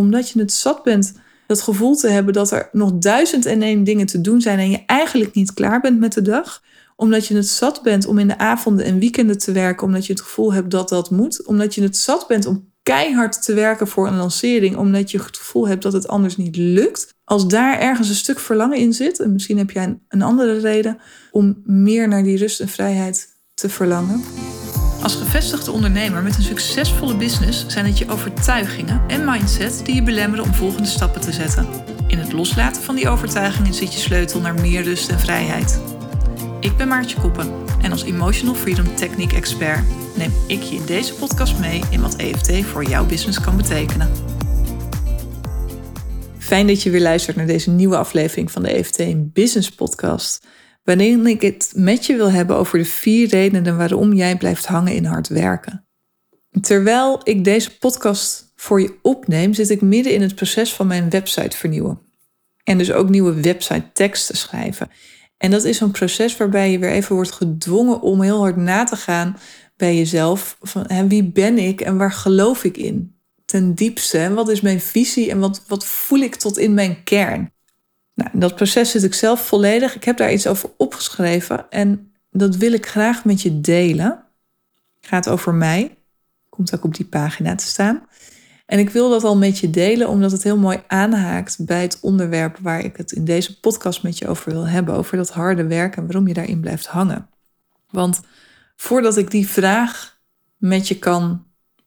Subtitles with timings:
[0.00, 1.12] omdat je het zat bent
[1.46, 4.70] dat gevoel te hebben dat er nog duizend en één dingen te doen zijn en
[4.70, 6.62] je eigenlijk niet klaar bent met de dag.
[6.96, 10.12] Omdat je het zat bent om in de avonden en weekenden te werken, omdat je
[10.12, 11.46] het gevoel hebt dat dat moet.
[11.46, 15.36] Omdat je het zat bent om keihard te werken voor een lancering, omdat je het
[15.36, 17.14] gevoel hebt dat het anders niet lukt.
[17.24, 20.98] Als daar ergens een stuk verlangen in zit, en misschien heb jij een andere reden
[21.30, 24.22] om meer naar die rust en vrijheid te verlangen.
[25.02, 30.02] Als gevestigde ondernemer met een succesvolle business zijn het je overtuigingen en mindset die je
[30.02, 31.66] belemmeren om volgende stappen te zetten.
[32.06, 35.80] In het loslaten van die overtuigingen zit je sleutel naar meer rust en vrijheid.
[36.60, 37.52] Ik ben Maartje Koppen
[37.82, 39.84] en als Emotional Freedom Technique Expert
[40.16, 44.10] neem ik je in deze podcast mee in wat EFT voor jouw business kan betekenen.
[46.38, 50.46] Fijn dat je weer luistert naar deze nieuwe aflevering van de EFT Business Podcast.
[50.82, 54.94] Wanneer ik het met je wil hebben over de vier redenen waarom jij blijft hangen
[54.94, 55.84] in hard werken.
[56.60, 61.10] Terwijl ik deze podcast voor je opneem, zit ik midden in het proces van mijn
[61.10, 62.00] website vernieuwen.
[62.64, 64.90] En dus ook nieuwe website teksten schrijven.
[65.36, 68.84] En dat is zo'n proces waarbij je weer even wordt gedwongen om heel hard na
[68.84, 69.36] te gaan
[69.76, 70.56] bij jezelf.
[70.60, 73.14] Van hè, wie ben ik en waar geloof ik in?
[73.44, 74.34] Ten diepste.
[74.34, 77.52] Wat is mijn visie en wat, wat voel ik tot in mijn kern?
[78.20, 79.94] Nou, dat proces zit ik zelf volledig.
[79.94, 84.24] Ik heb daar iets over opgeschreven en dat wil ik graag met je delen.
[85.00, 85.98] Gaat over mij.
[86.48, 88.06] Komt ook op die pagina te staan.
[88.66, 91.98] En ik wil dat al met je delen, omdat het heel mooi aanhaakt bij het
[92.00, 94.94] onderwerp waar ik het in deze podcast met je over wil hebben.
[94.94, 97.28] Over dat harde werk en waarom je daarin blijft hangen.
[97.90, 98.20] Want
[98.76, 100.20] voordat ik die vraag
[100.56, 101.46] met je kan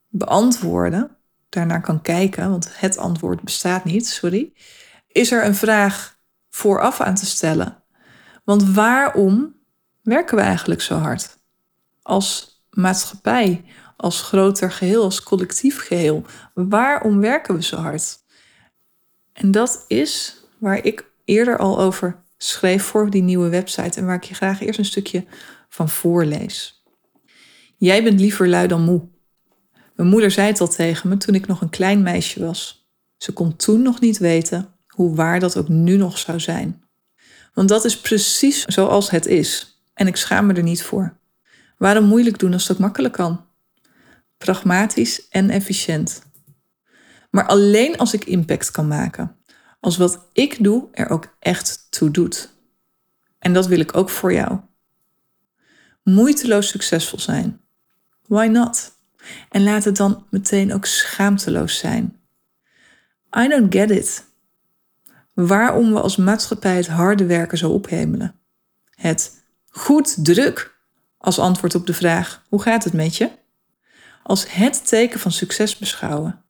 [0.10, 1.10] beantwoorden,
[1.50, 4.54] daarnaar kan kijken, want het antwoord bestaat niet, sorry,
[5.08, 6.14] is er een vraag
[6.56, 7.84] vooraf aan te stellen.
[8.44, 9.56] Want waarom
[10.02, 11.38] werken we eigenlijk zo hard?
[12.02, 13.66] Als maatschappij,
[13.98, 16.26] als groter geheel, als collectief geheel.
[16.54, 18.18] Waarom werken we zo hard?
[19.34, 24.16] En dat is waar ik eerder al over schreef voor die nieuwe website en waar
[24.16, 25.26] ik je graag eerst een stukje
[25.70, 26.84] van voorlees.
[27.78, 29.08] Jij bent liever lui dan moe.
[29.96, 32.88] Mijn moeder zei het al tegen me toen ik nog een klein meisje was.
[33.18, 36.84] Ze kon toen nog niet weten hoe waar dat ook nu nog zou zijn.
[37.54, 39.82] Want dat is precies zoals het is.
[39.94, 41.18] En ik schaam me er niet voor.
[41.78, 43.46] Waarom moeilijk doen als ook makkelijk kan?
[44.38, 46.22] Pragmatisch en efficiënt.
[47.30, 49.36] Maar alleen als ik impact kan maken.
[49.80, 52.54] Als wat ik doe er ook echt toe doet.
[53.40, 54.60] En dat wil ik ook voor jou.
[56.04, 57.62] Moeiteloos succesvol zijn.
[58.28, 58.92] Why not?
[59.50, 62.20] En laat het dan meteen ook schaamteloos zijn.
[63.38, 64.33] I don't get it
[65.34, 68.36] waarom we als maatschappij het harde werken zo ophemelen.
[68.90, 70.78] Het goed druk
[71.18, 73.30] als antwoord op de vraag: hoe gaat het met je?
[74.24, 76.42] Als het teken van succes beschouwen.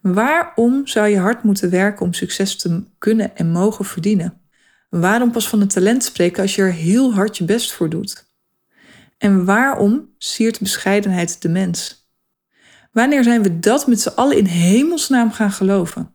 [0.00, 4.40] Waarom zou je hard moeten werken om succes te kunnen en mogen verdienen?
[4.88, 8.28] Waarom pas van het talent spreken als je er heel hard je best voor doet?
[9.18, 12.08] En waarom siert bescheidenheid de mens?
[12.92, 16.14] Wanneer zijn we dat met z'n allen in hemelsnaam gaan geloven?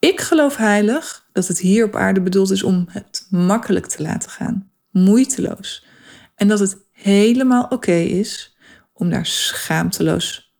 [0.00, 4.30] Ik geloof heilig dat het hier op aarde bedoeld is om het makkelijk te laten
[4.30, 5.86] gaan, moeiteloos.
[6.34, 8.56] En dat het helemaal oké is
[8.92, 10.54] om daar schaamteloos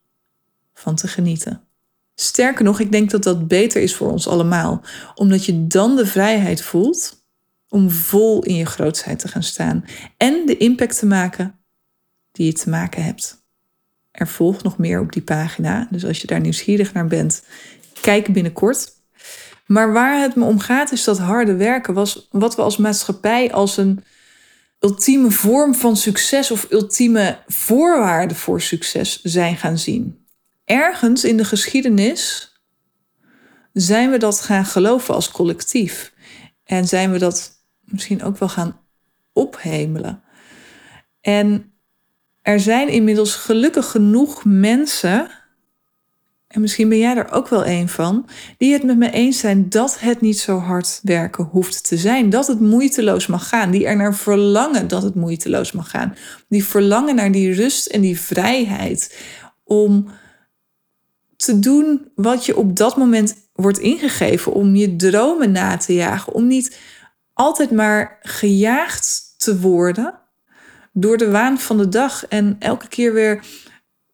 [0.74, 1.62] van te genieten.
[2.14, 4.82] Sterker nog, ik denk dat dat beter is voor ons allemaal,
[5.14, 7.24] omdat je dan de vrijheid voelt
[7.68, 9.84] om vol in je grootsheid te gaan staan
[10.16, 11.58] en de impact te maken
[12.32, 13.44] die je te maken hebt.
[14.10, 17.44] Er volgt nog meer op die pagina, dus als je daar nieuwsgierig naar bent,
[18.00, 18.98] kijk binnenkort.
[19.70, 23.52] Maar waar het me om gaat is dat harde werken was wat we als maatschappij
[23.52, 24.04] als een
[24.80, 30.26] ultieme vorm van succes of ultieme voorwaarde voor succes zijn gaan zien.
[30.64, 32.52] Ergens in de geschiedenis
[33.72, 36.12] zijn we dat gaan geloven als collectief.
[36.64, 38.80] En zijn we dat misschien ook wel gaan
[39.32, 40.22] ophemelen.
[41.20, 41.72] En
[42.42, 45.30] er zijn inmiddels gelukkig genoeg mensen
[46.50, 48.26] en misschien ben jij er ook wel een van,
[48.58, 52.30] die het met me eens zijn dat het niet zo hard werken hoeft te zijn.
[52.30, 53.70] Dat het moeiteloos mag gaan.
[53.70, 56.14] Die er naar verlangen dat het moeiteloos mag gaan.
[56.48, 59.18] Die verlangen naar die rust en die vrijheid
[59.64, 60.08] om
[61.36, 64.52] te doen wat je op dat moment wordt ingegeven.
[64.52, 66.32] Om je dromen na te jagen.
[66.32, 66.78] Om niet
[67.32, 70.14] altijd maar gejaagd te worden
[70.92, 73.44] door de waan van de dag en elke keer weer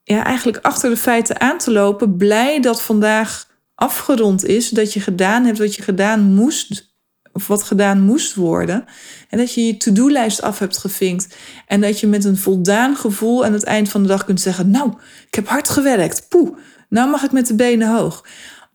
[0.08, 5.00] ja, eigenlijk achter de feiten aan te lopen, blij dat vandaag afgerond is, dat je
[5.00, 6.94] gedaan hebt wat je gedaan moest,
[7.32, 8.84] of wat gedaan moest worden.
[9.28, 11.36] En dat je je to-do-lijst af hebt gevinkt.
[11.66, 14.70] En dat je met een voldaan gevoel aan het eind van de dag kunt zeggen:
[14.70, 14.92] Nou,
[15.26, 16.28] ik heb hard gewerkt.
[16.28, 16.56] Poeh.
[16.88, 18.24] Nou mag ik met de benen hoog.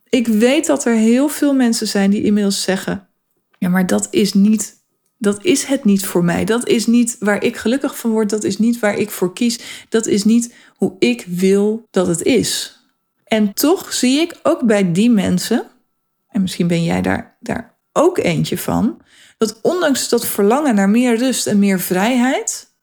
[0.10, 3.07] Ik weet dat er heel veel mensen zijn die inmiddels zeggen:
[3.57, 4.81] ja, maar dat is niet.
[5.21, 6.45] Dat is het niet voor mij.
[6.45, 8.29] Dat is niet waar ik gelukkig van word.
[8.29, 9.85] Dat is niet waar ik voor kies.
[9.89, 12.79] Dat is niet hoe ik wil dat het is.
[13.23, 15.68] En toch zie ik ook bij die mensen,
[16.27, 19.01] en misschien ben jij daar, daar ook eentje van,
[19.38, 22.73] dat ondanks dat verlangen naar meer rust en meer vrijheid,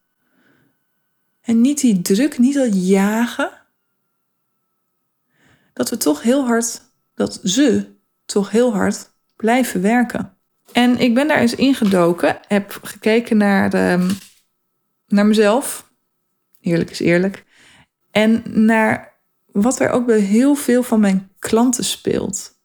[1.40, 3.50] en niet die druk, niet dat jagen,
[5.72, 6.80] dat we toch heel hard,
[7.14, 10.37] dat ze toch heel hard blijven werken.
[10.72, 14.16] En ik ben daar eens ingedoken, heb gekeken naar, de,
[15.06, 15.90] naar mezelf,
[16.60, 17.44] eerlijk is eerlijk,
[18.10, 19.16] en naar
[19.46, 22.56] wat er ook bij heel veel van mijn klanten speelt.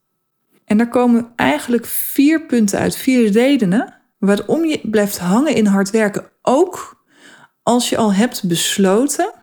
[0.66, 5.90] En daar komen eigenlijk vier punten uit, vier redenen waarom je blijft hangen in hard
[5.90, 6.30] werken.
[6.42, 7.04] Ook
[7.64, 9.34] als je al hebt besloten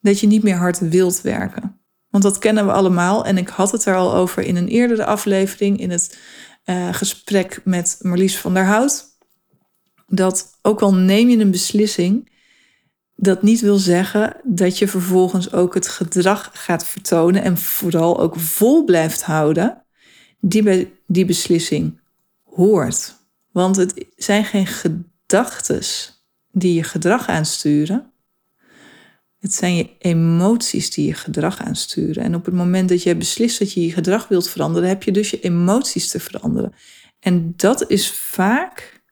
[0.00, 1.80] dat je niet meer hard wilt werken.
[2.10, 5.04] Want dat kennen we allemaal en ik had het er al over in een eerdere
[5.04, 6.18] aflevering in het
[6.64, 9.04] uh, gesprek met Marlies van der Hout.
[10.06, 12.30] Dat ook al neem je een beslissing,
[13.16, 18.36] dat niet wil zeggen dat je vervolgens ook het gedrag gaat vertonen en vooral ook
[18.36, 19.84] vol blijft houden
[20.40, 22.00] die bij die beslissing
[22.42, 23.16] hoort.
[23.50, 25.82] Want het zijn geen gedachten
[26.50, 28.11] die je gedrag aansturen.
[29.42, 32.22] Het zijn je emoties die je gedrag aansturen.
[32.22, 35.12] En op het moment dat jij beslist dat je je gedrag wilt veranderen, heb je
[35.12, 36.72] dus je emoties te veranderen.
[37.20, 39.02] En dat is vaak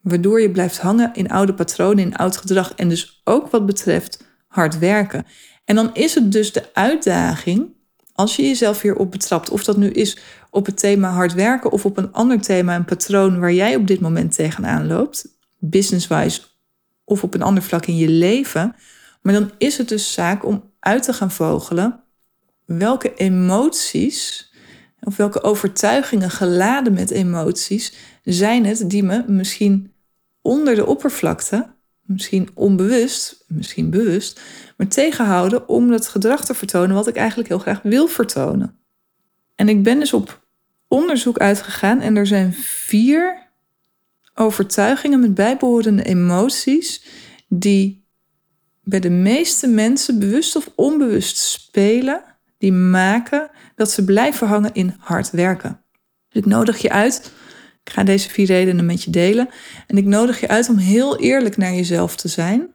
[0.00, 2.74] waardoor je blijft hangen in oude patronen, in oud gedrag.
[2.74, 5.26] En dus ook wat betreft hard werken.
[5.64, 7.68] En dan is het dus de uitdaging,
[8.12, 10.18] als je jezelf hierop betrapt, of dat nu is
[10.50, 13.86] op het thema hard werken of op een ander thema, een patroon waar jij op
[13.86, 15.28] dit moment tegenaan loopt,
[15.58, 16.40] business-wise
[17.04, 18.74] of op een ander vlak in je leven.
[19.20, 22.00] Maar dan is het dus zaak om uit te gaan vogelen
[22.64, 24.52] welke emoties
[25.00, 27.94] of welke overtuigingen geladen met emoties
[28.24, 29.92] zijn het die me misschien
[30.42, 31.70] onder de oppervlakte,
[32.02, 34.40] misschien onbewust, misschien bewust,
[34.76, 38.78] maar tegenhouden om het gedrag te vertonen wat ik eigenlijk heel graag wil vertonen.
[39.54, 40.46] En ik ben dus op
[40.88, 43.48] onderzoek uitgegaan en er zijn vier
[44.34, 47.04] overtuigingen met bijbehorende emoties
[47.48, 47.99] die
[48.90, 52.22] bij de meeste mensen bewust of onbewust spelen,
[52.58, 55.80] die maken dat ze blijven hangen in hard werken.
[56.28, 57.32] Dus ik nodig je uit,
[57.84, 59.48] ik ga deze vier redenen met je delen,
[59.86, 62.70] en ik nodig je uit om heel eerlijk naar jezelf te zijn,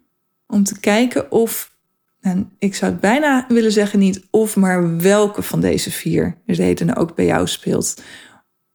[0.47, 1.75] om te kijken of,
[2.21, 6.95] en ik zou het bijna willen zeggen niet of, maar welke van deze vier redenen
[6.95, 8.01] ook bij jou speelt.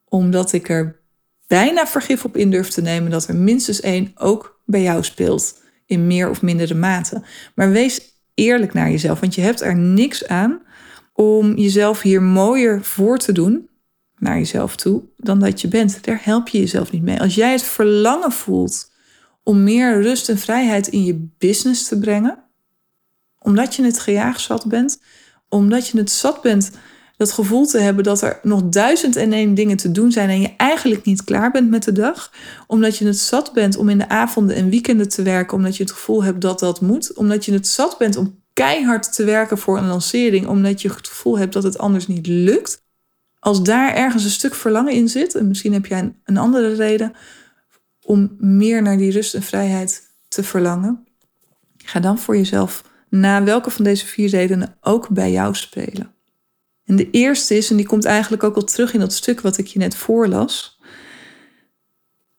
[0.04, 1.00] Omdat ik er
[1.46, 5.59] bijna vergif op in durf te nemen dat er minstens één ook bij jou speelt,
[5.90, 7.22] in meer of mindere mate.
[7.54, 8.00] Maar wees
[8.34, 10.62] eerlijk naar jezelf, want je hebt er niks aan
[11.12, 13.68] om jezelf hier mooier voor te doen
[14.18, 16.04] naar jezelf toe dan dat je bent.
[16.04, 17.20] Daar help je jezelf niet mee.
[17.20, 18.92] Als jij het verlangen voelt
[19.42, 22.38] om meer rust en vrijheid in je business te brengen,
[23.38, 25.00] omdat je het gejaagd zat bent,
[25.48, 26.70] omdat je het zat bent
[27.20, 30.40] dat gevoel te hebben dat er nog duizend en één dingen te doen zijn en
[30.40, 32.32] je eigenlijk niet klaar bent met de dag,
[32.66, 35.82] omdat je het zat bent om in de avonden en weekenden te werken, omdat je
[35.82, 39.58] het gevoel hebt dat dat moet, omdat je het zat bent om keihard te werken
[39.58, 42.82] voor een lancering, omdat je het gevoel hebt dat het anders niet lukt.
[43.38, 47.12] Als daar ergens een stuk verlangen in zit, en misschien heb jij een, andere reden
[48.02, 51.06] om meer naar die rust en vrijheid te verlangen,
[51.76, 56.18] ga dan voor jezelf na welke van deze vier redenen ook bij jou spelen.
[56.90, 59.58] En de eerste is, en die komt eigenlijk ook al terug in dat stuk wat
[59.58, 60.80] ik je net voorlas,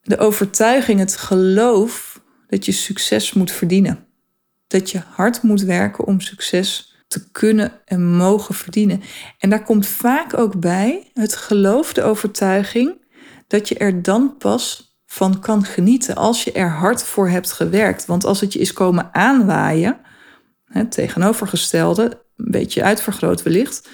[0.02, 4.06] de overtuiging, het geloof dat je succes moet verdienen
[4.72, 9.02] dat je hard moet werken om succes te kunnen en mogen verdienen.
[9.38, 13.06] En daar komt vaak ook bij het geloof, de overtuiging
[13.46, 18.06] dat je er dan pas van kan genieten als je er hard voor hebt gewerkt.
[18.06, 20.00] Want als het je is komen aanwaaien,
[20.64, 23.88] het tegenovergestelde, een beetje uitvergroot wellicht,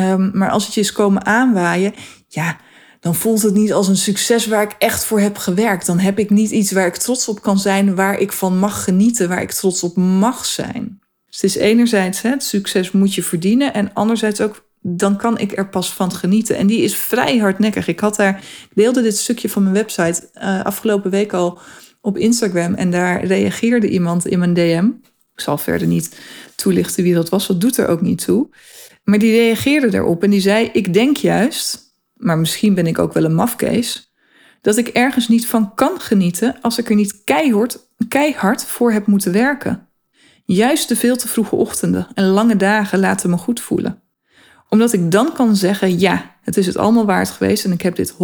[0.00, 1.94] um, maar als het je is komen aanwaaien,
[2.28, 2.56] ja,
[3.00, 5.86] dan voelt het niet als een succes waar ik echt voor heb gewerkt.
[5.86, 8.84] Dan heb ik niet iets waar ik trots op kan zijn, waar ik van mag
[8.84, 11.00] genieten, waar ik trots op mag zijn.
[11.26, 15.56] Dus het is enerzijds, het succes moet je verdienen en anderzijds ook, dan kan ik
[15.56, 16.56] er pas van genieten.
[16.56, 17.88] En die is vrij hardnekkig.
[17.88, 21.58] Ik had daar, deelde dit stukje van mijn website uh, afgelopen week al
[22.00, 24.88] op Instagram en daar reageerde iemand in mijn DM.
[25.34, 26.18] Ik zal verder niet
[26.54, 28.48] toelichten wie dat was, dat doet er ook niet toe.
[29.04, 31.90] Maar die reageerde daarop en die zei: Ik denk juist
[32.20, 34.12] maar misschien ben ik ook wel een mafkees,
[34.60, 37.78] dat ik ergens niet van kan genieten als ik er niet keihard,
[38.08, 39.88] keihard voor heb moeten werken.
[40.44, 44.02] Juist de veel te vroege ochtenden en lange dagen laten me goed voelen.
[44.68, 47.96] Omdat ik dan kan zeggen, ja, het is het allemaal waard geweest en ik heb
[47.96, 48.16] dit 100%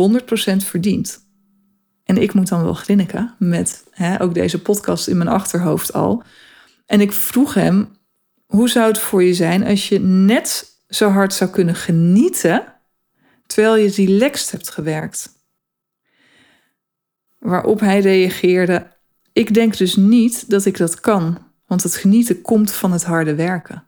[0.56, 1.25] verdiend.
[2.04, 6.23] En ik moet dan wel grinniken met hè, ook deze podcast in mijn achterhoofd al.
[6.87, 7.88] En ik vroeg hem,
[8.47, 12.75] hoe zou het voor je zijn als je net zo hard zou kunnen genieten
[13.47, 15.35] terwijl je relaxed hebt gewerkt?
[17.38, 18.87] Waarop hij reageerde:
[19.33, 23.35] Ik denk dus niet dat ik dat kan, want het genieten komt van het harde
[23.35, 23.85] werken.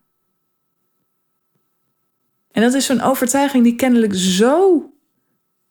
[2.51, 4.91] En dat is zo'n overtuiging die kennelijk zo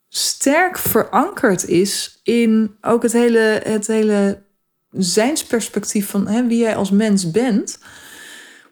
[0.10, 4.44] sterk verankerd is in ook het hele, het hele
[4.92, 7.80] zijnsperspectief van hè, wie jij als mens bent,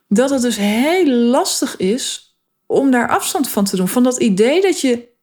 [0.07, 2.35] dat het dus heel lastig is
[2.65, 3.87] om daar afstand van te doen.
[3.87, 5.13] Van dat idee dat je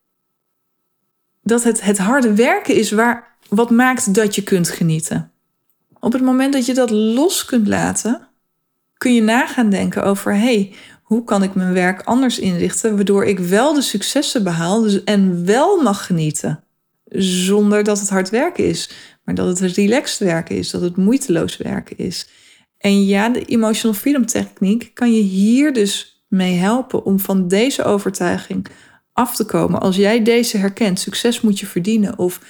[1.42, 5.32] dat het, het harde werken is waar, wat maakt dat je kunt genieten.
[6.00, 8.28] Op het moment dat je dat los kunt laten,
[8.96, 13.24] kun je na gaan denken over: hey, hoe kan ik mijn werk anders inrichten, waardoor
[13.24, 16.64] ik wel de successen behaal dus, en wel mag genieten.
[17.14, 18.90] Zonder dat het hard werken is,
[19.24, 22.28] maar dat het relaxed werken is, dat het moeiteloos werken is.
[22.82, 27.84] En ja, de emotional freedom techniek kan je hier dus mee helpen om van deze
[27.84, 28.66] overtuiging
[29.12, 29.80] af te komen.
[29.80, 32.40] Als jij deze herkent, succes moet je verdienen of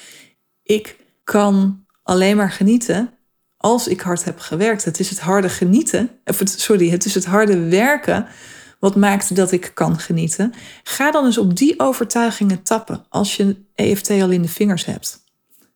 [0.62, 3.10] ik kan alleen maar genieten
[3.56, 4.84] als ik hard heb gewerkt.
[4.84, 8.26] Het is het harde genieten, of het, sorry, het is het harde werken
[8.78, 10.52] wat maakt dat ik kan genieten.
[10.82, 15.21] Ga dan eens op die overtuigingen tappen als je EFT al in de vingers hebt.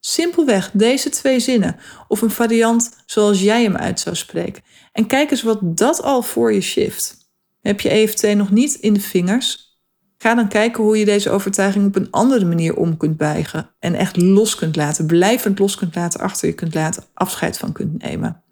[0.09, 1.77] Simpelweg deze twee zinnen
[2.09, 4.63] of een variant zoals jij hem uit zou spreken.
[4.93, 7.17] En kijk eens wat dat al voor je shift.
[7.61, 9.79] Heb je EFT nog niet in de vingers?
[10.19, 13.71] Ga dan kijken hoe je deze overtuiging op een andere manier om kunt buigen.
[13.79, 17.73] En echt los kunt laten, blijvend los kunt laten, achter je kunt laten, afscheid van
[17.73, 18.43] kunt nemen.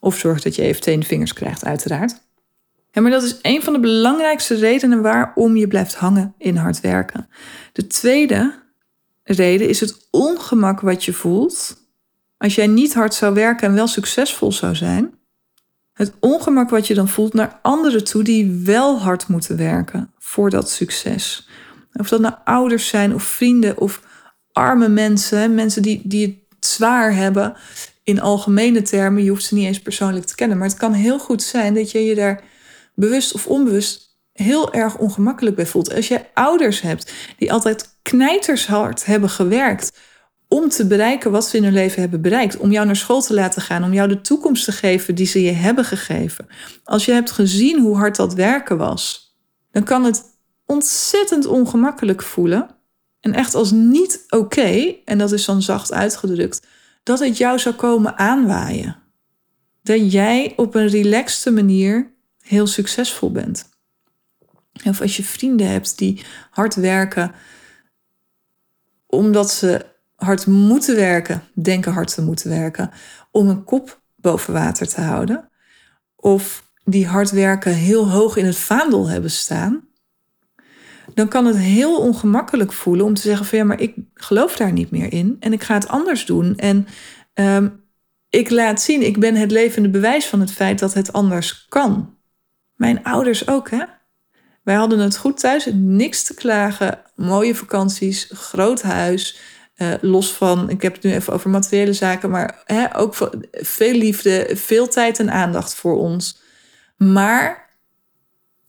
[0.00, 2.22] Of zorg dat je EFT in de vingers krijgt, uiteraard.
[2.92, 7.28] Maar dat is een van de belangrijkste redenen waarom je blijft hangen in hard werken.
[7.72, 8.62] De tweede
[9.24, 11.82] reden is het ongemak wat je voelt
[12.36, 15.14] als jij niet hard zou werken en wel succesvol zou zijn.
[15.92, 20.50] Het ongemak wat je dan voelt naar anderen toe die wel hard moeten werken voor
[20.50, 21.48] dat succes.
[21.92, 24.02] Of dat nou ouders zijn of vrienden of
[24.52, 27.54] arme mensen, mensen die, die het zwaar hebben
[28.02, 29.22] in algemene termen.
[29.22, 31.90] Je hoeft ze niet eens persoonlijk te kennen, maar het kan heel goed zijn dat
[31.90, 32.42] je je daar
[32.94, 35.94] bewust of onbewust heel erg ongemakkelijk bij voelt.
[35.94, 39.98] Als je ouders hebt die altijd knijtershard hebben gewerkt
[40.48, 43.34] om te bereiken wat ze in hun leven hebben bereikt, om jou naar school te
[43.34, 46.46] laten gaan, om jou de toekomst te geven die ze je hebben gegeven.
[46.84, 49.34] Als je hebt gezien hoe hard dat werken was,
[49.70, 50.22] dan kan het
[50.66, 52.68] ontzettend ongemakkelijk voelen
[53.20, 56.66] en echt als niet oké, en dat is dan zacht uitgedrukt,
[57.02, 58.96] dat het jou zou komen aanwaaien.
[59.82, 63.72] Dat jij op een relaxte manier heel succesvol bent.
[64.84, 67.34] Of als je vrienden hebt die hard werken
[69.06, 72.90] omdat ze hard moeten werken, denken hard te moeten werken,
[73.30, 75.48] om een kop boven water te houden.
[76.16, 79.84] Of die hard werken heel hoog in het vaandel hebben staan.
[81.14, 84.72] Dan kan het heel ongemakkelijk voelen om te zeggen van ja, maar ik geloof daar
[84.72, 86.56] niet meer in en ik ga het anders doen.
[86.56, 86.86] En
[87.34, 87.84] um,
[88.28, 92.16] ik laat zien, ik ben het levende bewijs van het feit dat het anders kan.
[92.74, 93.84] Mijn ouders ook, hè?
[94.64, 96.98] Wij hadden het goed thuis, niks te klagen.
[97.14, 99.38] Mooie vakanties, groot huis.
[99.76, 103.92] Uh, los van, ik heb het nu even over materiële zaken, maar hè, ook veel
[103.92, 106.40] liefde, veel tijd en aandacht voor ons.
[106.96, 107.70] Maar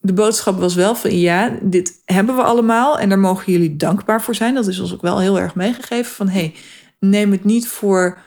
[0.01, 4.21] de boodschap was wel van ja, dit hebben we allemaal en daar mogen jullie dankbaar
[4.21, 4.53] voor zijn.
[4.53, 6.55] Dat is ons ook wel heel erg meegegeven van hey,
[6.99, 8.17] neem het niet voor,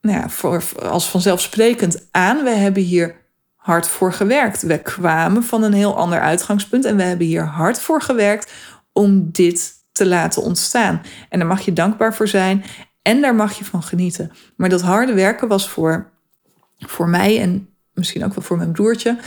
[0.00, 2.44] nou ja, voor, als vanzelfsprekend aan.
[2.44, 3.23] We hebben hier
[3.64, 4.62] hard voor gewerkt.
[4.62, 8.52] We kwamen van een heel ander uitgangspunt en we hebben hier hard voor gewerkt
[8.92, 11.02] om dit te laten ontstaan.
[11.28, 12.64] En daar mag je dankbaar voor zijn
[13.02, 14.32] en daar mag je van genieten.
[14.56, 16.10] Maar dat harde werken was voor,
[16.78, 19.18] voor mij en misschien ook wel voor mijn broertje.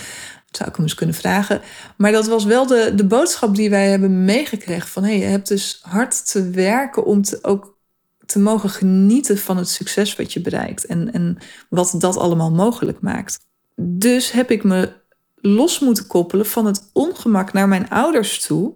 [0.51, 1.61] Zou ik hem eens kunnen vragen.
[1.95, 4.87] Maar dat was wel de, de boodschap die wij hebben meegekregen.
[4.87, 7.77] Van hé, hey, je hebt dus hard te werken om te, ook
[8.25, 10.85] te mogen genieten van het succes wat je bereikt.
[10.85, 11.37] En, en
[11.69, 13.45] wat dat allemaal mogelijk maakt.
[13.81, 14.91] Dus heb ik me
[15.35, 18.73] los moeten koppelen van het ongemak naar mijn ouders toe.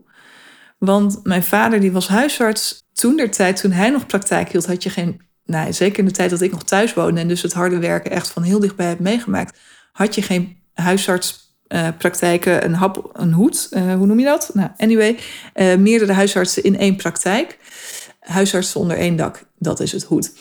[0.78, 2.80] Want mijn vader die was huisarts.
[2.94, 5.22] Toen der tijd, toen hij nog praktijk hield, had je geen...
[5.46, 8.12] Nou, zeker in de tijd dat ik nog thuis woonde en dus het harde werken
[8.12, 9.60] echt van heel dichtbij heb meegemaakt,
[9.92, 14.50] had je geen huisartspraktijken, uh, een hap, een hoed, uh, hoe noem je dat?
[14.54, 15.20] Nou, anyway,
[15.56, 17.58] uh, meerdere huisartsen in één praktijk.
[18.20, 20.34] Huisartsen onder één dak, dat is het hoed.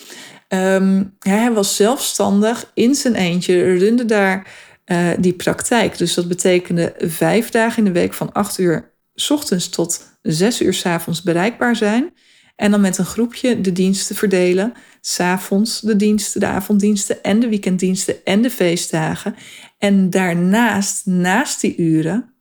[0.53, 4.47] Um, hij was zelfstandig in zijn eentje, runde daar
[4.87, 5.99] uh, die praktijk.
[5.99, 10.61] Dus dat betekende vijf dagen in de week van acht uur 's ochtends tot zes
[10.63, 12.13] uur 's avonds bereikbaar zijn.
[12.57, 14.73] En dan met een groepje de diensten verdelen.
[15.01, 19.35] S'avonds de diensten, de avonddiensten en de weekenddiensten en de feestdagen.
[19.79, 22.35] En daarnaast, naast die uren,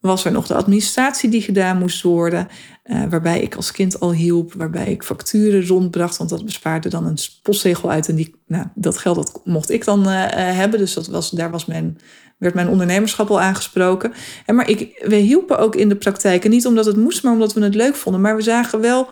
[0.00, 2.48] was er nog de administratie die gedaan moest worden.
[2.90, 6.16] Uh, waarbij ik als kind al hielp, waarbij ik facturen rondbracht.
[6.16, 8.08] Want dat bespaarde dan een postzegel uit.
[8.08, 10.78] En die, nou, dat geld dat mocht ik dan uh, hebben.
[10.78, 11.98] Dus dat was, daar was mijn,
[12.38, 14.12] werd mijn ondernemerschap al aangesproken.
[14.46, 16.44] En maar ik, we hielpen ook in de praktijk.
[16.44, 18.20] En niet omdat het moest, maar omdat we het leuk vonden.
[18.20, 19.08] Maar we zagen wel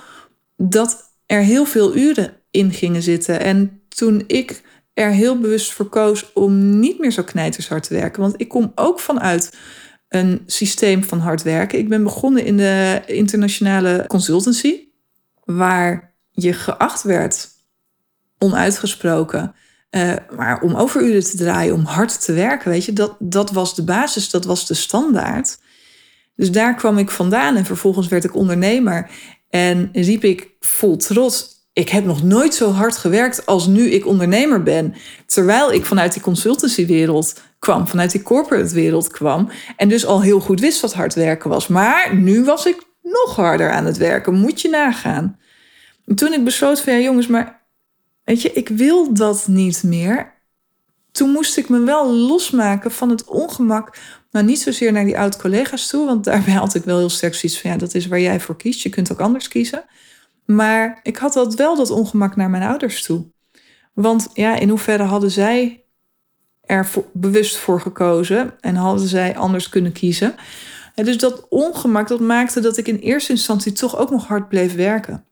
[0.56, 3.40] dat er heel veel uren in gingen zitten.
[3.40, 4.62] En toen ik
[4.94, 8.22] er heel bewust voor koos om niet meer zo knijtershard te werken.
[8.22, 9.56] Want ik kom ook vanuit
[10.16, 11.78] een systeem van hard werken.
[11.78, 14.78] Ik ben begonnen in de internationale consultancy,
[15.44, 17.48] waar je geacht werd,
[18.38, 19.54] onuitgesproken,
[19.90, 23.74] uh, maar om overuren te draaien, om hard te werken, weet je, dat, dat was
[23.74, 25.58] de basis, dat was de standaard.
[26.36, 29.10] Dus daar kwam ik vandaan en vervolgens werd ik ondernemer
[29.50, 34.06] en riep ik vol trots: ik heb nog nooit zo hard gewerkt als nu ik
[34.06, 34.94] ondernemer ben.
[35.26, 39.50] Terwijl ik vanuit die consultancywereld kwam, vanuit die corporate wereld kwam.
[39.76, 41.66] En dus al heel goed wist wat hard werken was.
[41.66, 44.34] Maar nu was ik nog harder aan het werken.
[44.34, 45.38] Moet je nagaan.
[46.06, 47.66] En toen ik besloot van ja jongens, maar
[48.24, 50.34] weet je, ik wil dat niet meer.
[51.12, 53.96] Toen moest ik me wel losmaken van het ongemak.
[54.30, 57.60] Nou, niet zozeer naar die oud-collega's toe, want daarbij had ik wel heel sterk zoiets
[57.60, 58.82] van ja, dat is waar jij voor kiest.
[58.82, 59.84] Je kunt ook anders kiezen.
[60.46, 63.26] Maar ik had dat wel dat ongemak naar mijn ouders toe.
[63.92, 65.84] Want ja, in hoeverre hadden zij
[66.60, 70.34] er bewust voor gekozen en hadden zij anders kunnen kiezen?
[70.94, 74.48] En dus dat ongemak dat maakte dat ik in eerste instantie toch ook nog hard
[74.48, 75.24] bleef werken.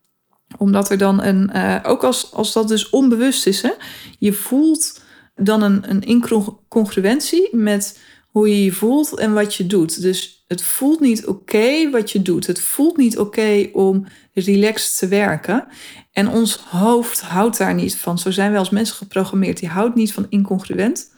[0.59, 3.73] Omdat er dan een, uh, ook als, als dat dus onbewust is, hè,
[4.19, 5.01] je voelt
[5.35, 7.99] dan een, een incongruentie met
[8.35, 10.03] hoe je je voelt en wat je doet.
[10.03, 12.47] Dus het voelt niet oké wat je doet.
[12.47, 15.67] Het voelt niet oké om relaxed te werken.
[16.13, 18.19] En ons hoofd houdt daar niet van.
[18.19, 19.59] Zo zijn wij als mensen geprogrammeerd.
[19.59, 21.13] Die houdt niet van incongruent.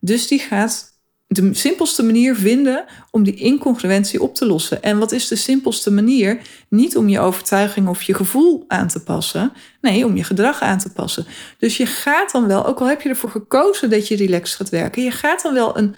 [0.00, 4.82] Dus die gaat de simpelste manier vinden om die incongruentie op te lossen.
[4.82, 6.40] En wat is de simpelste manier?
[6.68, 9.52] Niet om je overtuiging of je gevoel aan te passen.
[9.80, 11.26] Nee, om je gedrag aan te passen.
[11.58, 14.68] Dus je gaat dan wel, ook al heb je ervoor gekozen dat je relaxed gaat
[14.68, 15.94] werken, je gaat dan wel een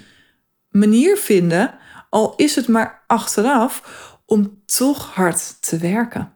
[0.71, 1.75] manier vinden,
[2.11, 3.83] al is het maar achteraf,
[4.27, 6.33] om toch hard te werken.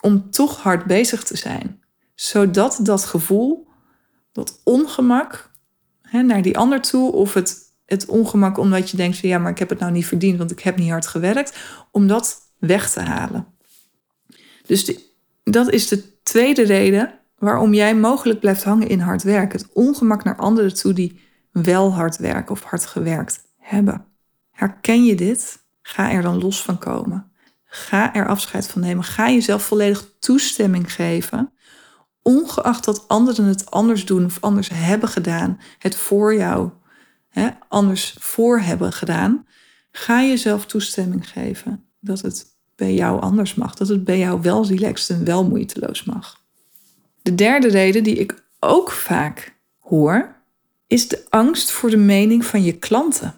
[0.00, 1.82] Om toch hard bezig te zijn.
[2.14, 3.68] Zodat dat gevoel,
[4.32, 5.50] dat ongemak
[6.02, 9.50] hè, naar die ander toe, of het, het ongemak omdat je denkt van ja, maar
[9.50, 11.58] ik heb het nou niet verdiend, want ik heb niet hard gewerkt,
[11.90, 13.46] om dat weg te halen.
[14.66, 14.98] Dus
[15.44, 19.60] dat is de tweede reden waarom jij mogelijk blijft hangen in hard werken.
[19.60, 21.20] Het ongemak naar anderen toe die
[21.52, 23.40] wel hard werken of hard gewerkt
[23.72, 24.04] hebben.
[24.50, 25.64] Herken je dit?
[25.82, 27.32] Ga er dan los van komen.
[27.64, 29.04] Ga er afscheid van nemen.
[29.04, 31.52] Ga jezelf volledig toestemming geven.
[32.22, 36.70] Ongeacht dat anderen het anders doen of anders hebben gedaan, het voor jou
[37.28, 39.46] hè, anders voor hebben gedaan,
[39.92, 43.74] ga jezelf toestemming geven dat het bij jou anders mag.
[43.74, 46.40] Dat het bij jou wel relaxed en wel moeiteloos mag.
[47.22, 50.36] De derde reden die ik ook vaak hoor,
[50.86, 53.36] is de angst voor de mening van je klanten.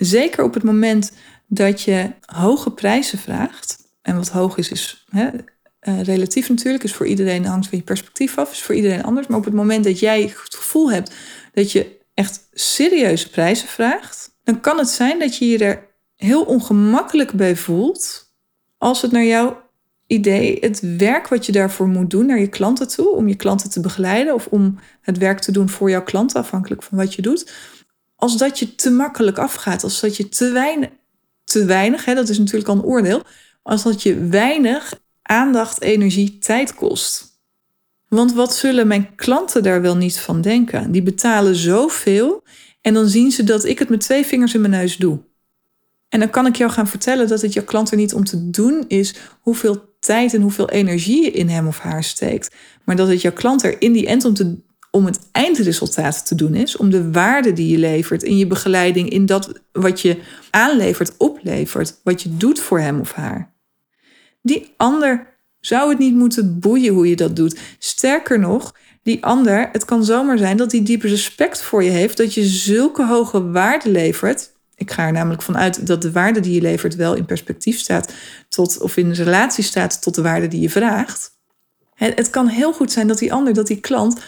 [0.00, 1.12] Zeker op het moment
[1.46, 3.78] dat je hoge prijzen vraagt.
[4.02, 5.28] En wat hoog is, is hè,
[5.80, 6.84] uh, relatief natuurlijk.
[6.84, 8.52] Is voor iedereen hangt van je perspectief af.
[8.52, 9.26] Is voor iedereen anders.
[9.26, 11.14] Maar op het moment dat jij het gevoel hebt
[11.52, 14.38] dat je echt serieuze prijzen vraagt.
[14.44, 15.86] Dan kan het zijn dat je je er
[16.16, 18.32] heel ongemakkelijk bij voelt.
[18.78, 19.62] Als het naar jouw
[20.06, 23.10] idee, het werk wat je daarvoor moet doen naar je klanten toe.
[23.10, 24.34] Om je klanten te begeleiden.
[24.34, 26.40] Of om het werk te doen voor jouw klanten.
[26.40, 27.52] Afhankelijk van wat je doet
[28.20, 30.88] als dat je te makkelijk afgaat, als dat je te weinig,
[31.44, 33.22] te weinig hè, dat is natuurlijk al een oordeel,
[33.62, 37.28] als dat je weinig aandacht, energie, tijd kost.
[38.08, 40.92] Want wat zullen mijn klanten daar wel niet van denken?
[40.92, 42.42] Die betalen zoveel
[42.80, 45.20] en dan zien ze dat ik het met twee vingers in mijn neus doe.
[46.08, 48.50] En dan kan ik jou gaan vertellen dat het jouw klant er niet om te
[48.50, 52.54] doen is hoeveel tijd en hoeveel energie je in hem of haar steekt.
[52.84, 54.56] Maar dat het jouw klant er in die end om te
[54.90, 59.10] om het eindresultaat te doen is, om de waarde die je levert in je begeleiding,
[59.10, 60.18] in dat wat je
[60.50, 63.52] aanlevert, oplevert, wat je doet voor hem of haar.
[64.42, 65.26] Die ander
[65.60, 67.58] zou het niet moeten boeien hoe je dat doet.
[67.78, 72.16] Sterker nog, die ander, het kan zomaar zijn dat hij diep respect voor je heeft,
[72.16, 74.50] dat je zulke hoge waarde levert.
[74.74, 78.12] Ik ga er namelijk vanuit dat de waarde die je levert wel in perspectief staat
[78.48, 81.38] tot, of in relatie staat tot de waarde die je vraagt.
[81.94, 84.20] Het kan heel goed zijn dat die ander, dat die klant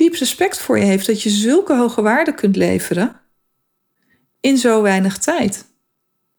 [0.00, 3.20] diep respect voor je heeft dat je zulke hoge waarden kunt leveren
[4.40, 5.64] in zo weinig tijd.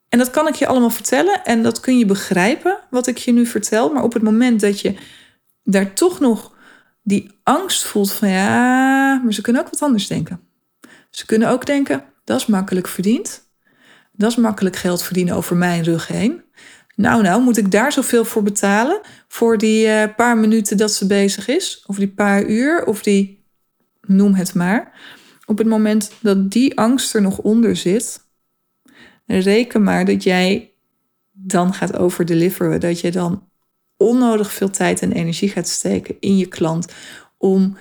[0.10, 3.32] En dat kan ik je allemaal vertellen en dat kun je begrijpen wat ik je
[3.32, 3.94] nu vertel.
[3.94, 4.96] Maar op het moment dat je
[5.64, 6.54] daar toch nog
[7.04, 10.42] die angst voelt van ja, maar ze kunnen ook wat anders denken.
[11.10, 13.50] Ze kunnen ook denken, dat is makkelijk verdiend.
[14.12, 16.44] Dat is makkelijk geld verdienen over mijn rug heen.
[16.96, 19.02] Nou, nou, moet ik daar zoveel voor betalen?
[19.28, 21.84] Voor die uh, paar minuten dat ze bezig is?
[21.88, 22.86] Of die paar uur?
[22.86, 23.41] Of die,
[24.16, 24.92] noem het maar.
[25.46, 28.22] Op het moment dat die angst er nog onder zit,
[29.26, 30.72] reken maar dat jij
[31.32, 32.80] dan gaat overdeliveren.
[32.80, 33.50] Dat je dan
[33.98, 36.94] onnodig veel tijd en energie gaat steken in je klant
[37.38, 37.78] om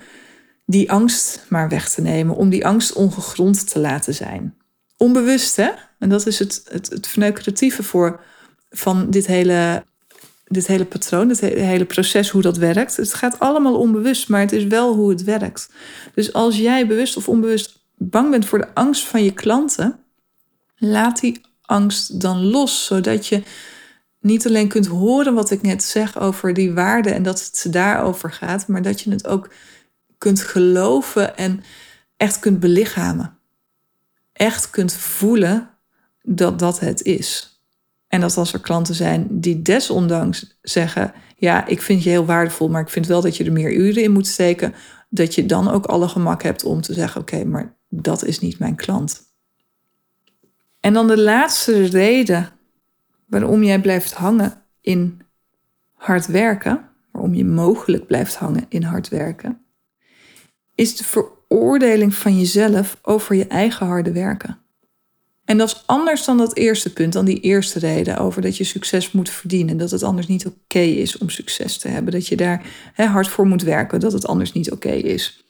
[0.66, 4.57] die angst maar weg te nemen, om die angst ongegrond te laten zijn.
[4.97, 5.71] Onbewust, hè?
[5.99, 8.21] En dat is het, het, het voor
[8.71, 9.85] van dit hele,
[10.53, 12.97] dit hele patroon, dit hele proces, hoe dat werkt.
[12.97, 15.71] Het gaat allemaal onbewust, maar het is wel hoe het werkt.
[16.15, 19.99] Dus als jij bewust of onbewust bang bent voor de angst van je klanten,
[20.77, 23.43] laat die angst dan los, zodat je
[24.21, 28.33] niet alleen kunt horen wat ik net zeg over die waarde en dat het daarover
[28.33, 29.51] gaat, maar dat je het ook
[30.19, 31.63] kunt geloven en
[32.17, 33.39] echt kunt belichamen.
[34.33, 35.71] Echt kunt voelen
[36.23, 37.60] dat dat het is.
[38.11, 42.68] En dat als er klanten zijn die desondanks zeggen: Ja, ik vind je heel waardevol,
[42.68, 44.75] maar ik vind wel dat je er meer uren in moet steken.
[45.09, 48.59] Dat je dan ook alle gemak hebt om te zeggen: Oké, maar dat is niet
[48.59, 49.23] mijn klant.
[50.81, 52.49] En dan de laatste reden
[53.27, 55.20] waarom jij blijft hangen in
[55.94, 59.64] hard werken, waarom je mogelijk blijft hangen in hard werken,
[60.75, 64.59] is de veroordeling van jezelf over je eigen harde werken.
[65.51, 68.65] En dat is anders dan dat eerste punt, dan die eerste reden over dat je
[68.65, 69.77] succes moet verdienen.
[69.77, 72.13] Dat het anders niet oké is om succes te hebben.
[72.13, 72.63] Dat je daar
[72.95, 75.45] hard voor moet werken, dat het anders niet oké is.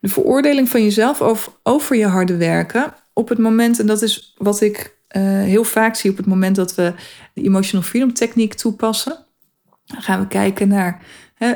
[0.00, 4.34] De veroordeling van jezelf over, over je harde werken op het moment, en dat is
[4.36, 6.92] wat ik uh, heel vaak zie op het moment dat we
[7.34, 9.18] de emotional freedom techniek toepassen.
[9.84, 11.02] Dan gaan we kijken naar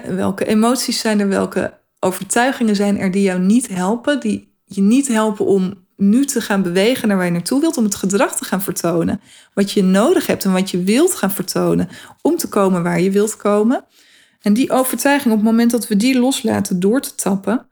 [0.06, 5.08] welke emoties zijn er, welke overtuigingen zijn er die jou niet helpen, die je niet
[5.08, 8.44] helpen om nu te gaan bewegen naar waar je naartoe wilt, om het gedrag te
[8.44, 9.20] gaan vertonen.
[9.54, 11.88] Wat je nodig hebt en wat je wilt gaan vertonen
[12.22, 13.84] om te komen waar je wilt komen.
[14.40, 17.66] En die overtuiging, op het moment dat we die loslaten door te tappen,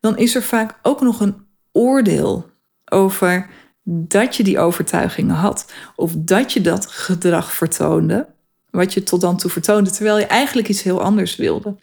[0.00, 1.34] dan is er vaak ook nog een
[1.72, 2.50] oordeel
[2.84, 3.50] over
[3.84, 5.72] dat je die overtuigingen had.
[5.96, 8.28] Of dat je dat gedrag vertoonde,
[8.70, 11.76] wat je tot dan toe vertoonde, terwijl je eigenlijk iets heel anders wilde.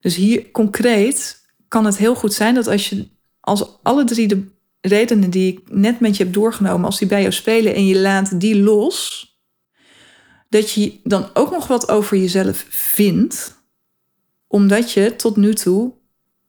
[0.00, 3.08] Dus hier concreet kan het heel goed zijn dat als je
[3.40, 7.20] als alle drie de redenen die ik net met je heb doorgenomen, als die bij
[7.20, 9.26] jou spelen en je laat die los,
[10.48, 13.62] dat je dan ook nog wat over jezelf vindt,
[14.46, 15.92] omdat je tot nu toe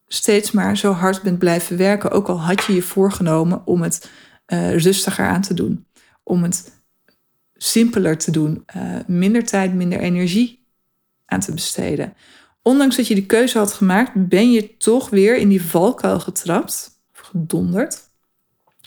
[0.07, 4.09] steeds maar zo hard bent blijven werken, ook al had je je voorgenomen om het
[4.47, 5.85] uh, rustiger aan te doen,
[6.23, 6.71] om het
[7.55, 10.67] simpeler te doen, uh, minder tijd, minder energie
[11.25, 12.13] aan te besteden.
[12.61, 17.01] Ondanks dat je die keuze had gemaakt, ben je toch weer in die valkuil getrapt,
[17.11, 18.08] of gedonderd,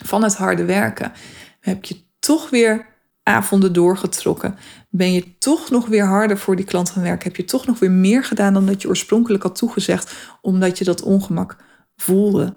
[0.03, 1.12] van het harde werken.
[1.61, 2.87] Heb je toch weer
[3.23, 4.57] avonden doorgetrokken?
[4.91, 7.29] Ben je toch nog weer harder voor die klant gaan werken?
[7.29, 10.85] Heb je toch nog weer meer gedaan dan dat je oorspronkelijk had toegezegd, omdat je
[10.85, 11.57] dat ongemak
[11.97, 12.55] voelde?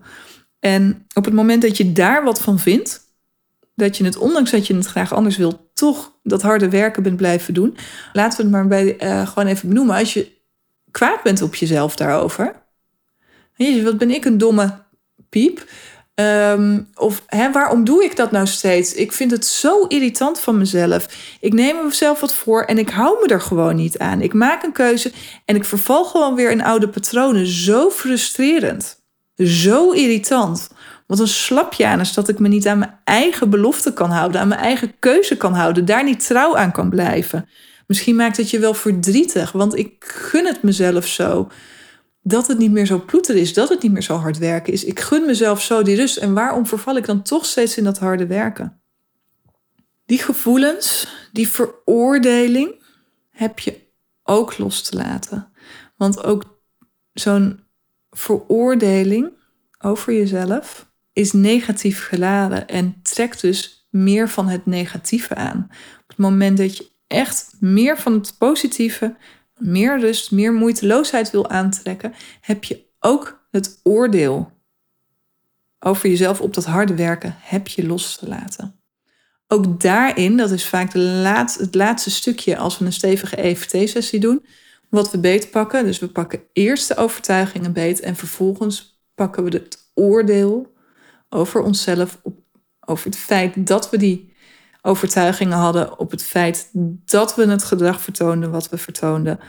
[0.59, 3.05] En op het moment dat je daar wat van vindt,
[3.75, 7.17] dat je het, ondanks dat je het graag anders wilt, toch dat harde werken bent
[7.17, 7.77] blijven doen.
[8.13, 9.95] Laten we het maar bij, uh, gewoon even benoemen.
[9.95, 10.31] Als je
[10.91, 12.63] kwaad bent op jezelf daarover.
[13.55, 14.83] Jezus, wat ben ik een domme
[15.29, 15.69] piep.
[16.15, 18.93] Ehm, of waarom doe ik dat nou steeds?
[18.93, 21.07] Ik vind het zo irritant van mezelf.
[21.39, 24.21] Ik neem mezelf wat voor en ik hou me er gewoon niet aan.
[24.21, 25.11] Ik maak een keuze
[25.45, 27.47] en ik verval gewoon weer in oude patronen.
[27.47, 29.03] Zo frustrerend.
[29.35, 30.69] Zo irritant.
[31.07, 34.59] Wat een is dat ik me niet aan mijn eigen belofte kan houden, aan mijn
[34.59, 37.49] eigen keuze kan houden, daar niet trouw aan kan blijven.
[37.87, 41.47] Misschien maakt het je wel verdrietig, want ik gun het mezelf zo
[42.27, 44.83] dat het niet meer zo ploeter is, dat het niet meer zo hard werken is.
[44.83, 46.17] Ik gun mezelf zo die rust.
[46.17, 48.81] En waarom verval ik dan toch steeds in dat harde werken?
[50.05, 52.83] Die gevoelens, die veroordeling,
[53.29, 53.81] heb je
[54.23, 55.51] ook los te laten.
[55.95, 56.59] Want ook
[57.13, 57.59] zo'n
[58.09, 59.31] veroordeling
[59.79, 65.67] over jezelf is negatief geladen en trekt dus meer van het negatieve aan.
[66.01, 69.15] Op het moment dat je echt meer van het positieve
[69.59, 74.51] meer rust, meer moeiteloosheid wil aantrekken, heb je ook het oordeel
[75.79, 78.79] over jezelf op dat harde werken, heb je los te laten.
[79.47, 84.19] Ook daarin, dat is vaak de laat, het laatste stukje als we een stevige EFT-sessie
[84.19, 84.45] doen,
[84.89, 85.85] wat we beet pakken.
[85.85, 90.73] Dus we pakken eerst de overtuigingen beet en vervolgens pakken we het oordeel
[91.29, 92.39] over onszelf, op,
[92.79, 94.33] over het feit dat we die
[94.85, 96.69] overtuigingen hadden op het feit
[97.05, 99.39] dat we het gedrag vertoonden wat we vertoonden,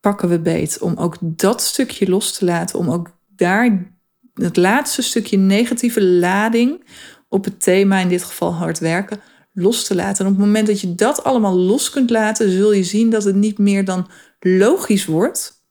[0.00, 3.92] pakken we beet om ook dat stukje los te laten, om ook daar
[4.34, 6.84] het laatste stukje negatieve lading
[7.28, 9.20] op het thema, in dit geval hard werken,
[9.52, 10.24] los te laten.
[10.24, 13.24] En op het moment dat je dat allemaal los kunt laten, zul je zien dat
[13.24, 14.08] het niet meer dan
[14.40, 15.64] logisch wordt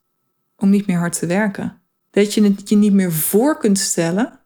[0.55, 1.81] om niet meer hard te werken.
[2.11, 4.39] Dat je het je niet meer voor kunt stellen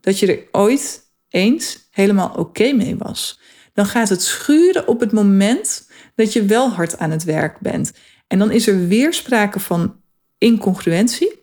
[0.00, 3.40] dat je er ooit eens helemaal oké mee was.
[3.74, 7.92] Dan gaat het schuren op het moment dat je wel hard aan het werk bent.
[8.26, 10.00] En dan is er weer sprake van
[10.38, 11.42] incongruentie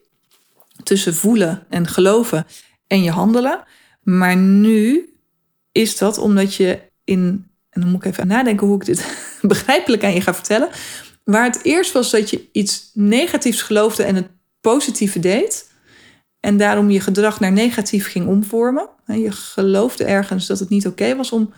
[0.84, 2.46] tussen voelen en geloven
[2.88, 3.64] en je handelen.
[4.02, 5.14] Maar nu
[5.72, 10.04] is dat omdat je in, en dan moet ik even nadenken hoe ik dit begrijpelijk
[10.04, 10.70] aan je ga vertellen.
[11.24, 14.28] Waar het eerst was dat je iets negatiefs geloofde en het
[14.62, 15.70] positieve deed.
[16.40, 18.90] En daarom je gedrag naar negatief ging omvormen.
[19.06, 21.54] Je geloofde ergens dat het niet oké was om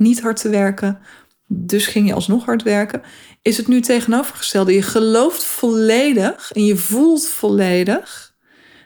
[0.00, 0.98] niet hard te werken.
[1.46, 3.02] Dus ging je alsnog hard werken.
[3.42, 4.74] Is het nu tegenovergestelde.
[4.74, 8.34] Je gelooft volledig en je voelt volledig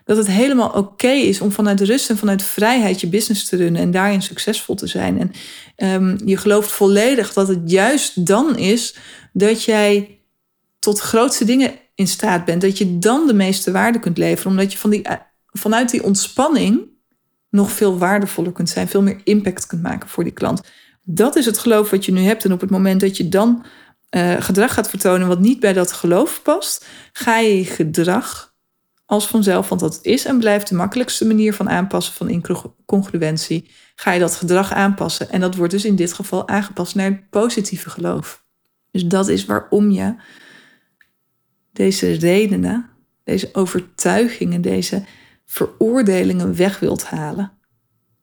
[0.04, 3.82] dat het helemaal oké is om vanuit rust en vanuit vrijheid je business te runnen
[3.82, 5.32] en daarin succesvol te zijn.
[5.76, 8.96] En um, je gelooft volledig dat het juist dan is
[9.32, 10.18] dat jij
[10.78, 12.60] tot grootste dingen in staat bent.
[12.60, 16.04] Dat je dan de meeste waarde kunt leveren, omdat je van die, eh, vanuit die
[16.04, 16.80] ontspanning
[17.50, 20.60] nog veel waardevoller kunt zijn, veel meer impact kunt maken voor die klant.
[21.04, 22.44] Dat is het geloof wat je nu hebt.
[22.44, 23.64] En op het moment dat je dan
[24.10, 28.54] uh, gedrag gaat vertonen wat niet bij dat geloof past, ga je je gedrag
[29.06, 34.12] als vanzelf, want dat is en blijft de makkelijkste manier van aanpassen van incongruentie, ga
[34.12, 35.30] je dat gedrag aanpassen.
[35.30, 38.44] En dat wordt dus in dit geval aangepast naar het positieve geloof.
[38.90, 40.14] Dus dat is waarom je
[41.72, 42.90] deze redenen,
[43.24, 45.04] deze overtuigingen, deze
[45.46, 47.52] veroordelingen weg wilt halen.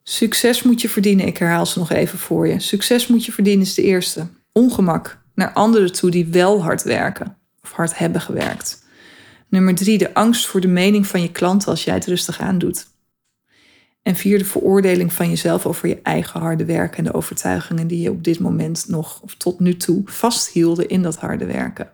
[0.04, 2.60] Succes moet je verdienen, ik herhaal ze nog even voor je.
[2.60, 4.28] Succes moet je verdienen is de eerste.
[4.52, 8.84] Ongemak naar anderen toe die wel hard werken of hard hebben gewerkt.
[9.50, 12.88] Nummer drie, de angst voor de mening van je klant als jij het rustig aandoet.
[14.02, 18.02] En vier, de veroordeling van jezelf over je eigen harde werk en de overtuigingen die
[18.02, 21.92] je op dit moment nog of tot nu toe vasthielden in dat harde werken.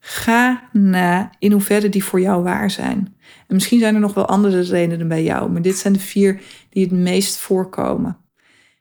[0.00, 3.16] Ga na in hoeverre die voor jou waar zijn.
[3.46, 6.40] En misschien zijn er nog wel andere redenen bij jou, maar dit zijn de vier
[6.70, 8.16] die het meest voorkomen.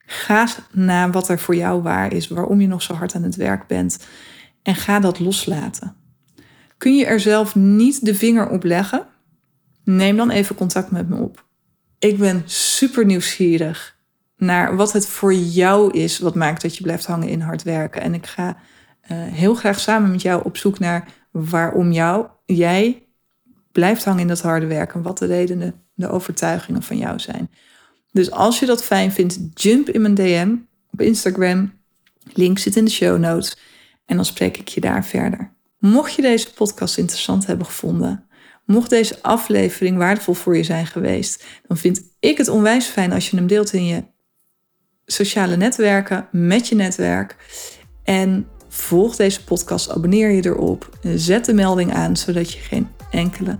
[0.05, 3.35] Ga na wat er voor jou waar is, waarom je nog zo hard aan het
[3.35, 4.07] werk bent.
[4.63, 5.95] En ga dat loslaten.
[6.77, 9.05] Kun je er zelf niet de vinger op leggen?
[9.83, 11.45] Neem dan even contact met me op.
[11.99, 13.97] Ik ben super nieuwsgierig
[14.37, 18.01] naar wat het voor jou is wat maakt dat je blijft hangen in hard werken.
[18.01, 18.57] En ik ga
[19.13, 23.07] heel graag samen met jou op zoek naar waarom jou, jij
[23.71, 25.01] blijft hangen in dat harde werken.
[25.01, 27.49] Wat de redenen, de overtuigingen van jou zijn.
[28.11, 30.55] Dus als je dat fijn vindt, jump in mijn DM
[30.91, 31.73] op Instagram.
[32.33, 33.57] Link zit in de show notes.
[34.05, 35.51] En dan spreek ik je daar verder.
[35.79, 38.25] Mocht je deze podcast interessant hebben gevonden,
[38.65, 43.29] mocht deze aflevering waardevol voor je zijn geweest, dan vind ik het onwijs fijn als
[43.29, 44.03] je hem deelt in je
[45.05, 47.35] sociale netwerken met je netwerk.
[48.03, 53.57] En volg deze podcast, abonneer je erop, zet de melding aan zodat je geen enkele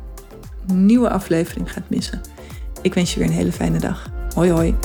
[0.73, 2.21] nieuwe aflevering gaat missen.
[2.81, 4.11] Ik wens je weer een hele fijne dag.
[4.33, 4.75] Hoi hoi.